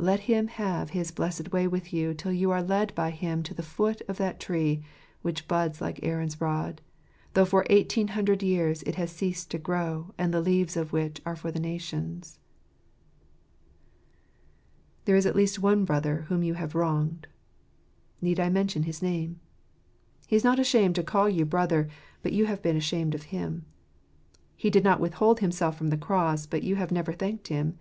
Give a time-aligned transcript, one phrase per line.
[0.00, 3.54] Let Him have his blessed way with you till you are led by Him to
[3.54, 4.82] the foot of that tree
[5.22, 6.80] which buds like Aaron's rod,
[7.34, 11.20] though for eighteen hundred years it has ceased to grow, and the leaves of which
[11.24, 12.40] are for the nations!
[15.04, 17.28] There is at least one Brother whom you have wronged.
[18.20, 19.38] Need I mention his name?
[20.26, 21.88] He is not ashamed to call you brother;
[22.24, 23.64] but you have been ashamed of Him.
[24.56, 27.78] He did not withhold Himself from the cross; but you have never thanked Him.